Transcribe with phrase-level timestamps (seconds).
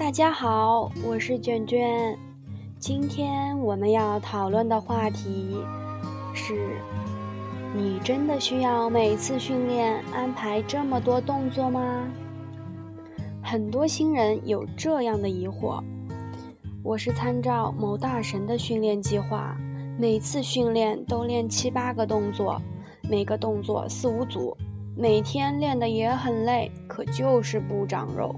[0.00, 2.18] 大家好，我是卷卷。
[2.78, 5.58] 今天我们要讨论的话题
[6.32, 6.74] 是：
[7.76, 12.08] 你真的需要每次训练安排这么多动作吗？
[13.42, 15.84] 很多新人有这样的疑惑。
[16.82, 19.54] 我是参照某大神的训练计划，
[19.98, 22.58] 每次训练都练七八个动作，
[23.02, 24.56] 每个动作四五组，
[24.96, 28.34] 每天练的也很累，可就是不长肉。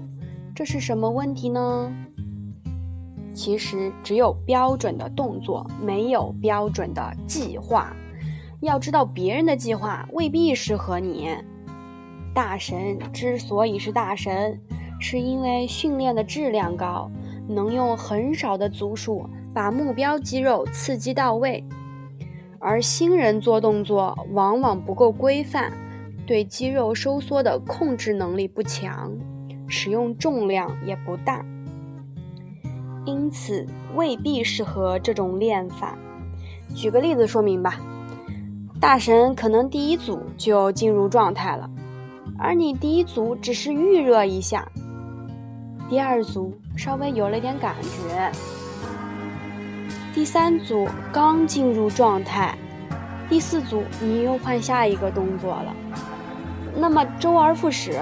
[0.55, 1.91] 这是什么问题呢？
[3.33, 7.91] 其实只有标准的动作，没有标准的计划。
[8.61, 11.35] 要知道，别人的计划未必适合你。
[12.35, 14.59] 大神之所以是大神，
[14.99, 17.09] 是因为训练的质量高，
[17.47, 21.63] 能用很少的组数把目标肌肉刺激到位。
[22.59, 25.73] 而新人做动作往往不够规范，
[26.27, 29.11] 对肌肉收缩的控制能力不强。
[29.67, 31.43] 使用重量也不大，
[33.05, 35.97] 因此未必适合这种练法。
[36.75, 37.79] 举个例子说明吧，
[38.79, 41.69] 大神可能第一组就进入状态了，
[42.37, 44.67] 而你第一组只是预热一下，
[45.89, 48.31] 第二组稍微有了点感觉，
[50.13, 52.57] 第三组刚进入状态，
[53.29, 55.73] 第四组你又换下一个动作了，
[56.75, 57.99] 那么周而复始。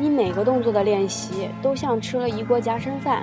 [0.00, 3.22] 你每个动作的练习都像吃了一锅夹生饭，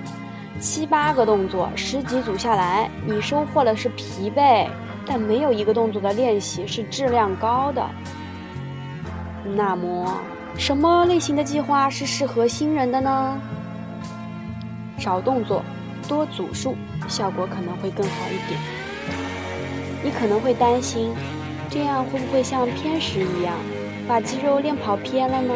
[0.59, 4.67] 七八个动作，十几组下来，你收获的是疲惫，
[5.03, 7.83] 但没有一个动作的练习是质量高的。
[9.55, 10.22] 那么，
[10.55, 13.42] 什么类型的计划是适合新人的呢？
[15.00, 15.64] 少动作，
[16.08, 16.75] 多组数，
[17.08, 18.59] 效果可能会更好一点。
[20.03, 21.11] 你可能会担心，
[21.72, 23.55] 这样会不会像偏食一样，
[24.08, 25.55] 把肌肉练跑偏了呢？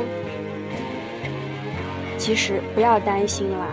[2.21, 3.65] 其实不要担心啦，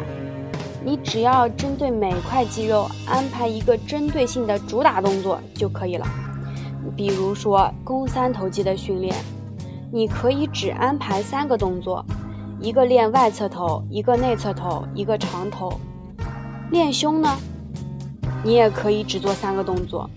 [0.82, 6.06] 你只要针对每块肌肉安排一个针对性的主打动作就可以了。
[6.96, 9.14] 比如说肱三头肌的训练，
[9.92, 12.02] 你可以只安排三个动作，
[12.58, 15.70] 一个练外侧头，一个内侧头，一个长头。
[16.70, 17.36] 练胸呢，
[18.42, 20.08] 你也可以只做三个动作，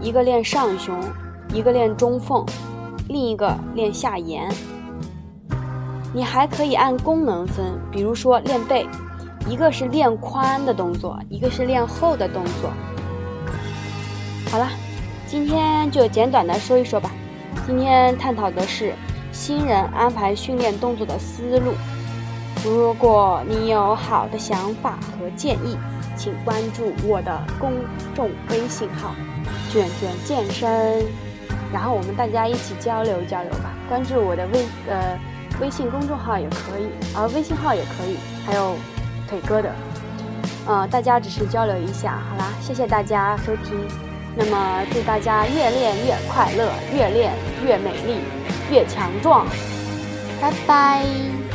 [0.00, 0.98] 一个练上胸，
[1.54, 2.44] 一个练中缝，
[3.08, 4.52] 另一个练下沿。
[6.14, 8.88] 你还可以按功能分，比如说练背，
[9.46, 12.70] 一个是练宽的动作，一个是练厚的动作。
[14.50, 14.66] 好了，
[15.26, 17.10] 今天就简短的说一说吧。
[17.66, 18.94] 今天探讨的是
[19.32, 21.74] 新人安排训练动作的思路。
[22.64, 25.76] 如果你有好的想法和建议，
[26.16, 27.70] 请关注我的公
[28.14, 29.14] 众微信号
[29.70, 31.04] “卷卷健身”，
[31.70, 33.74] 然后我们大家一起交流交流吧。
[33.90, 35.18] 关注我的微呃。
[35.60, 38.76] 微信公众号也可以，而微信号也可以，还有
[39.28, 39.70] 腿哥的，
[40.66, 43.76] 呃，大家只是交流一下，好啦，谢谢大家收听，
[44.36, 47.32] 那么祝大家越练越快乐，越练
[47.64, 48.20] 越美丽，
[48.70, 49.46] 越强壮，
[50.40, 51.47] 拜拜。